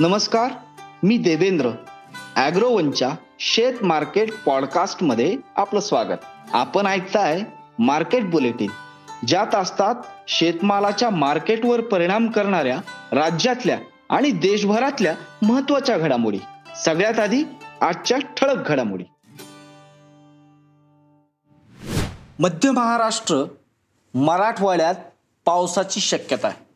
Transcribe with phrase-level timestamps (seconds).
[0.00, 0.52] नमस्कार
[1.02, 1.70] मी देवेंद्र.
[2.36, 6.16] ॲग्रोवनच्या शेत मार्केट पॉडकास्टमध्ये आपलं स्वागत.
[6.52, 7.40] आपण ऐकताय
[7.78, 8.70] मार्केट बुलेटिन.
[9.26, 9.94] ज्यात असतात
[10.28, 12.76] शेतमालाच्या मार्केटवर परिणाम करणाऱ्या
[13.12, 16.38] राज्यातल्या आणि देशभरातल्या महत्त्वाच्या घडामोडी.
[16.84, 17.44] सगळ्यात आधी
[17.80, 19.04] आजच्या ठळक घडामोडी.
[22.38, 23.44] मध्य महाराष्ट्र
[24.14, 24.94] मराठवाड्यात
[25.44, 26.68] पावसाची शक्यता आहे.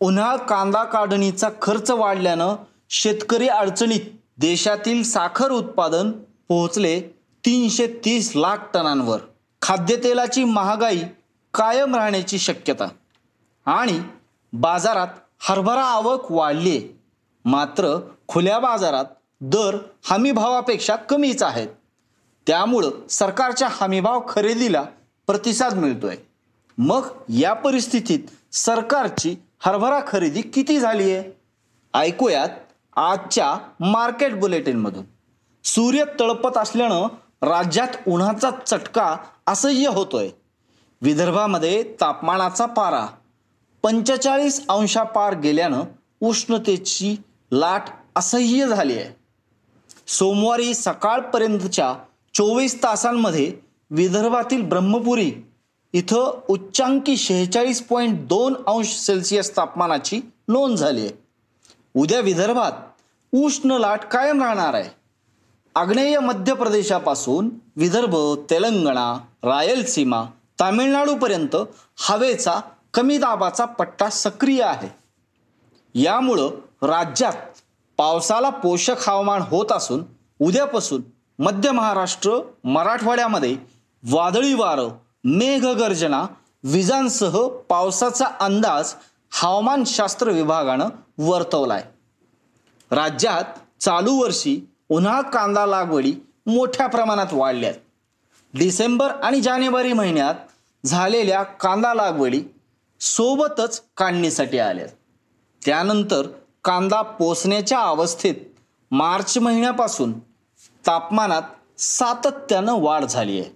[0.00, 2.54] उन्हाळ कांदा काढणीचा खर्च वाढल्यानं
[2.92, 4.00] शेतकरी अडचणीत
[4.38, 6.10] देशातील साखर उत्पादन
[6.48, 7.00] पोहोचले
[7.44, 9.20] तीनशे तीस लाख टनांवर.
[9.62, 11.00] खाद्यतेलाची महागाई
[11.54, 12.88] कायम राहण्याची शक्यता.
[13.66, 14.00] आणि
[14.52, 15.06] बाजारात
[15.38, 17.00] हरभरा आवक वाढली आहे
[17.44, 19.04] मात्र खुल्या बाजारात
[19.40, 21.68] दर हमीभावापेक्षा कमीच आहेत.
[22.46, 24.82] त्यामुळं सरकारच्या हमीभाव खरेदीला
[25.26, 26.16] प्रतिसाद मिळतोय.
[26.78, 31.30] मग या परिस्थितीत सरकारची हरभरा खरेदी किती झाली आहे
[31.94, 32.48] ऐकूयात
[33.00, 35.04] आजच्या मार्केट बुलेटिनमधून.
[35.64, 37.06] सूर्य तळपत असल्यानं
[37.42, 40.28] राज्यात उन्हाचा चटका असह्य होतोय.
[41.02, 43.06] विदर्भामध्ये तापमानाचा पारा
[43.82, 45.82] पंचेचाळीस अंशापार गेल्यानं
[46.20, 47.16] उष्णतेची
[47.52, 47.82] लाट
[48.16, 49.16] असह्य झाली आहे.
[50.06, 51.94] सोमवारी सकाळपर्यंतच्या
[52.34, 53.54] चोवीस तासांमध्ये
[53.90, 55.32] विदर्भातील ब्रह्मपुरी
[55.92, 61.10] इथं उच्चांकी शेहेचाळीस पॉईंट दोन अंश सेल्सिअस तापमानाची नोंद झाली आहे.
[61.96, 62.72] उद्या विदर्भात
[63.32, 64.88] उष्ण लाट कायम राहणार आहे.
[65.76, 68.16] आग्नेय मध्य प्रदेशापासून विदर्भ
[68.50, 70.24] तेलंगणा रायलसीमा
[70.60, 71.56] तामिळनाडूपर्यंत
[71.98, 72.60] हवेचा
[72.94, 74.88] कमी दाबाचा पट्टा सक्रिय आहे.
[75.94, 77.32] यामुळं राज्यात
[77.98, 80.04] पावसाला पोषक हवामान होत असून
[80.40, 81.02] उद्यापासून
[81.38, 82.30] मध्य महाराष्ट्र
[82.64, 83.56] मराठवाड्यामध्ये
[84.02, 84.88] वादळी वारं
[85.24, 86.26] मेघगर्जना
[86.64, 88.94] विजांसह पावसाचा अंदाज
[89.32, 91.99] हवामानशास्त्र विभागानं वर्तवला आहे
[92.90, 93.44] राज्यात
[93.82, 96.12] चालू वर्षी उन्हाळ कांदा लागवडी
[96.46, 97.74] मोठ्या प्रमाणात वाढल्यात.
[98.54, 100.34] डिसेंबर आणि जानेवारी महिन्यात
[100.86, 102.42] झालेल्या कांदा लागवडी
[103.00, 104.88] सोबतच काढणीसाठी आल्यात.
[105.64, 106.26] त्यानंतर
[106.64, 108.34] कांदा पोचण्याच्या अवस्थेत
[108.90, 110.18] मार्च महिन्यापासून
[110.86, 111.42] तापमानात
[111.78, 113.50] सातत्यानं वाढ झाली आहे.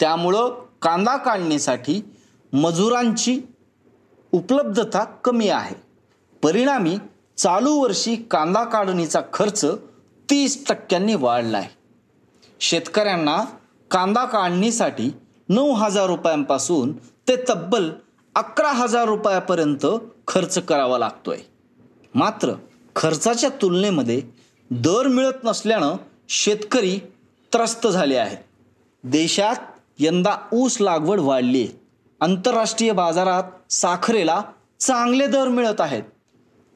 [0.00, 2.14] त्यामुळं कांदा काढणीसाठी
[2.52, 3.40] मजुरांची
[4.32, 5.74] उपलब्धता कमी आहे.
[6.42, 6.98] परिणामी
[7.36, 9.64] चालू वर्षी कांदा काढणीचा खर्च
[10.30, 11.68] तीस टक्क्यांनी वाढला आहे.
[12.60, 13.44] शेतकऱ्यांना
[13.90, 15.10] कांदा काढणीसाठी
[15.48, 16.92] नऊ हजार रुपयांपासून
[17.28, 17.90] ते तब्बल
[18.34, 19.86] अकरा हजार रुपयापर्यंत
[20.28, 21.38] खर्च करावा लागतोय.
[22.14, 22.52] मात्र
[22.96, 24.22] खर्चाच्या तुलनेमध्ये
[24.70, 25.94] दर मिळत नसल्यानं
[26.28, 26.98] शेतकरी
[27.52, 28.38] त्रस्त झाले आहेत.
[29.04, 29.56] देशात
[29.98, 31.80] यंदा ऊस लागवड वाढली आहे
[32.20, 34.42] आंतरराष्ट्रीय बाजारात साखरेला
[34.80, 36.02] चांगले दर मिळत आहेत.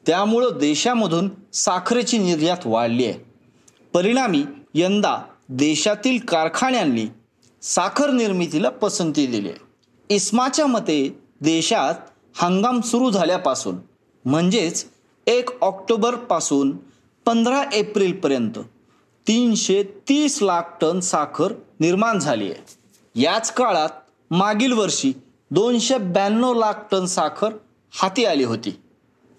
[0.05, 3.13] त्यामुळं देशामधून साखरेची निर्यात वाढली आहे.
[3.93, 5.17] परिणामी यंदा
[5.49, 7.05] देशातील कारखान्यांनी
[7.61, 10.15] साखर निर्मितीला पसंती दिली आहे.
[10.15, 11.93] इस्माच्या मते देशात
[12.35, 13.75] हंगाम सुरू झाल्यापासून
[14.25, 14.85] म्हणजेच
[15.27, 16.77] एक ऑक्टोबरपासून
[17.25, 18.59] पंधरा एप्रिलपर्यंत
[19.27, 22.63] तीनशे तीस लाख टन साखर निर्माण झाली आहे.
[23.21, 23.89] याच काळात
[24.31, 25.13] मागील वर्षी
[25.51, 27.49] दोनशे ब्याण्णव लाख टन साखर
[27.91, 28.79] हाती आली होती.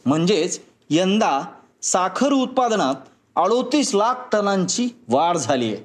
[0.07, 1.41] म्हणजेच यंदा
[1.83, 2.95] साखर उत्पादनात
[3.37, 5.83] अडोतीस लाख टनांची वाढ झाली आहे.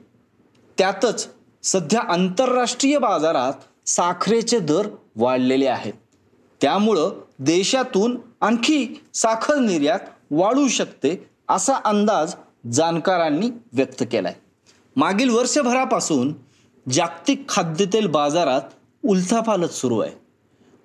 [0.77, 1.27] त्यातच
[1.63, 3.53] सध्या आंतरराष्ट्रीय बाजारात
[3.89, 5.93] साखरेचे दर वाढलेले आहेत.
[6.61, 9.99] त्यामुळं देशातून आणखी साखर निर्यात
[10.31, 12.35] वाढू शकते असा अंदाज
[12.71, 14.39] जाणकारांनी व्यक्त केला आहे
[14.95, 16.33] मागील वर्षभरापासून
[16.85, 18.61] जागतिक खाद्यतेल बाजारात
[19.03, 20.11] उलथापालच सुरू आहे.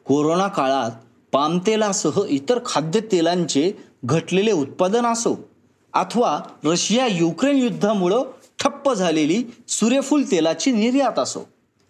[0.05, 0.91] कोरोना काळात
[1.33, 3.71] पामतेलासह इतर खाद्यतेलांचे
[4.05, 5.35] घटलेले उत्पादन असो
[5.93, 8.23] अथवा रशिया युक्रेन युद्धामुळं
[8.59, 11.41] ठप्प झालेली सूर्यफूल तेलाची निर्यात असो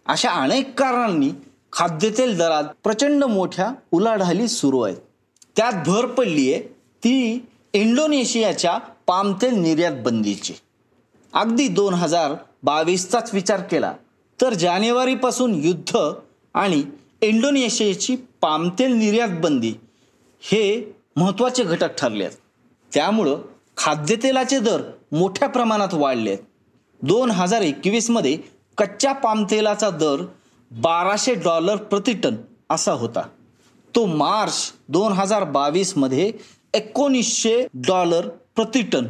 [0.06, 1.30] अशा अनेक कारणांनी
[1.72, 4.96] खाद्यतेल दरात प्रचंड मोठ्या उलाढाली सुरू आहेत.
[5.56, 6.62] त्यात भर पडली आहे
[7.04, 10.52] ती इंडोनेशियाच्या पामतेल निर्यात बंदीची.
[11.32, 13.92] अगदी दोन हजार बावीसचाच विचार केला
[14.40, 15.98] तर जानेवारीपासून युद्ध
[16.54, 16.82] आणि
[17.20, 19.74] इंडोनेशियाची पामतेल निर्यात बंदी
[20.40, 20.62] हे
[21.16, 22.36] महत्त्वाचे घटक ठरले आहेत.
[22.94, 23.42] त्यामुळं
[23.76, 26.42] खाद्यतेलाचे दर मोठ्या प्रमाणात वाढले आहेत.
[27.02, 28.38] दोन हजार एकवीसमध्ये
[28.78, 30.24] कच्च्या पामतेलाचा दर
[30.70, 32.36] बाराशे डॉलर प्रति टन
[32.70, 33.22] असा होता.
[33.94, 36.32] तो मार्च दोन हजार बावीसमध्ये
[36.74, 39.06] एकोणीसशे डॉलर प्रति टन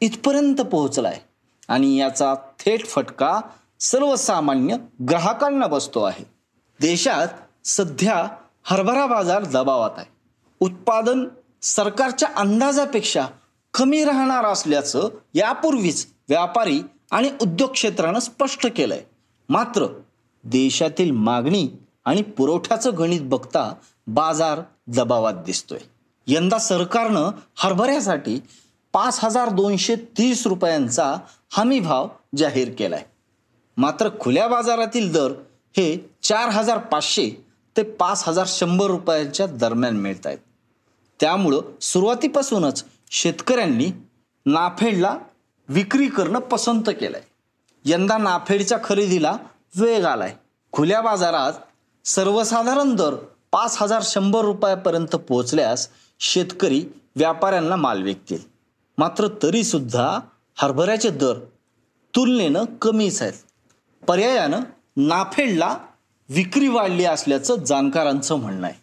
[0.00, 1.20] इथपर्यंत पोहोचला आहे
[1.68, 3.40] आणि याचा थेट फटका
[3.80, 4.76] सर्वसामान्य
[5.08, 6.24] ग्राहकांना बसतो आहे.
[6.80, 7.28] देशात
[7.64, 8.26] सध्या
[8.66, 10.06] हरभरा बाजार दबावात आहे.
[10.60, 11.28] उत्पादन
[11.62, 13.26] सरकारच्या अंदाजापेक्षा
[13.74, 16.80] कमी राहणार असल्याचं यापूर्वीच व्यापारी
[17.10, 19.04] आणि उद्योग क्षेत्रानं स्पष्ट केलंय.
[19.48, 20.00] मात्र
[20.44, 21.68] देशातील मागणी
[22.04, 23.74] आणि पुरवठ्याचं गणित बघता
[24.06, 25.78] बाजार दबावात दिसतोय.
[26.26, 28.40] यंदा सरकारनं हरभऱ्यासाठी
[28.92, 31.14] पाच हजार दोनशे तीस रुपयांचा
[31.52, 33.04] हमी भाव जाहीर केलाय.
[33.76, 35.30] मात्र खुल्या बाजारातील दर
[35.76, 37.43] हे चार हजार पाचशे
[37.76, 40.38] ते पाच हजार शंभर रुपयांच्या दरम्यान मिळत आहेत
[41.20, 43.90] त्यामुळं सुरुवातीपासूनच शेतकऱ्यांनी
[44.46, 45.18] नाफेडला
[45.68, 47.22] विक्री करणं पसंत केलंय.
[47.84, 49.36] यंदा नाफेडच्या खरेदीला
[49.76, 50.34] वेग आलाय.
[50.72, 51.52] खुल्या बाजारात
[52.04, 53.14] सर्वसाधारण दर
[53.52, 55.88] पाच हजार शंभर रुपयापर्यंत पोहोचल्यास
[56.20, 56.86] शेतकरी
[57.16, 58.38] व्यापाऱ्यांना माल विकतील.
[58.98, 60.18] मात्र तरीसुद्धा
[60.56, 61.34] हरभऱ्याचे दर
[62.14, 63.32] तुलनेनं कमीच आहेत.
[64.04, 64.60] पर्यायानं
[64.96, 65.76] नाफेडला
[66.28, 68.80] विक्री वाढली असल्याचं जाणकारांचं म्हणणं आहे.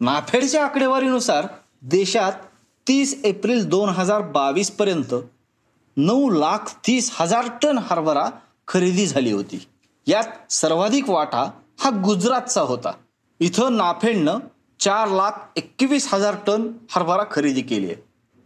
[0.00, 1.46] नाफेडच्या आकडेवारीनुसार
[1.82, 2.32] देशात
[2.88, 5.14] तीस एप्रिल दोन हजार बावीसपर्यंत
[5.96, 8.30] नऊ लाख तीस हजार टन हरभरा
[8.68, 9.66] खरेदी झाली होती.
[10.06, 11.50] यात सर्वाधिक वाटा
[11.80, 12.92] हा गुजरातचा होता.
[13.40, 14.38] इथं नाफेडनं
[14.80, 17.94] चार लाख एकवीस हजार टन हरभरा खरेदी केली आहे.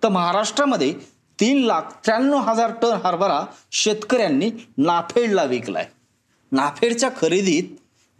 [0.02, 0.94] तर महाराष्ट्रामध्ये
[1.40, 5.88] तीन लाख त्र्याण्णव हजार टन हरभरा शेतकऱ्यांनी नाफेडला विकलाय.
[6.52, 7.64] नाफेडच्या खरेदीत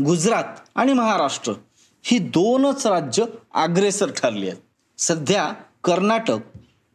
[0.04, 0.44] गुजरात
[0.75, 1.52] आणि महाराष्ट्र
[2.02, 4.60] ही दोनच राज्य अग्रेसर ठरली आहेत.
[5.00, 5.52] सध्या
[5.84, 6.38] कर्नाटक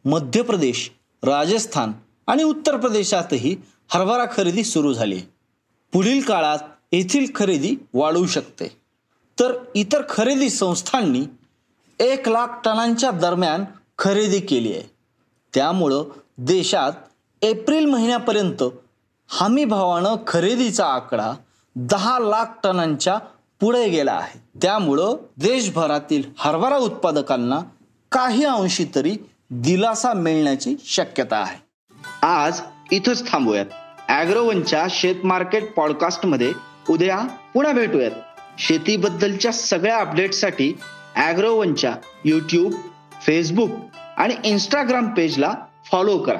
[0.04, 0.90] मध्य प्रदेश
[1.22, 1.92] राजस्थान
[2.26, 3.56] आणि उत्तर प्रदेशातही
[3.88, 5.24] हरभरा खरेदी सुरू झाली आहे.
[5.92, 6.58] पुढील काळात
[6.92, 8.68] येथील खरेदी वाढू शकते.
[9.40, 11.26] तर इतर खरेदी संस्थांनी
[12.00, 13.64] एक लाख टनांच्या दरम्यान
[13.98, 14.90] खरेदी केली आहे.
[15.54, 16.04] त्यामुळं
[16.38, 16.92] देशात
[17.42, 18.62] एप्रिल महिन्यापर्यंत
[19.28, 21.32] हमी भावानं खरेदीचा आकडा
[21.76, 23.18] दहा लाख टनांच्या
[23.60, 24.40] पुढे गेला आहे.
[24.62, 27.60] त्यामुळं देशभरातील हरभरा उत्पादकांना
[28.12, 29.16] काही अंशी तरी
[29.50, 31.58] दिलासा मिळण्याची शक्यता आहे.
[32.26, 32.60] आज
[32.92, 33.66] इथंच थांबूयात.
[34.08, 36.52] अॅग्रोवनच्या शेत मार्केट पॉडकास्टमध्ये
[36.90, 37.18] उद्या
[37.54, 38.10] पुन्हा भेटूयात.
[38.58, 40.78] शेतीबद्दलच्या सगळ्या अपडेटसाठी
[41.16, 42.72] अॅग्रोवनच्या यूट्यूब
[43.22, 43.70] फेसबुक
[44.16, 45.54] आणि इंस्टाग्राम पेजला
[45.92, 46.38] फॉलो करा.